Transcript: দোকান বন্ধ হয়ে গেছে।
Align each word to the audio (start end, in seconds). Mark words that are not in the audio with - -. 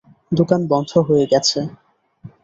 দোকান 0.31 0.61
বন্ধ 0.71 0.91
হয়ে 1.07 1.25
গেছে। 1.31 1.59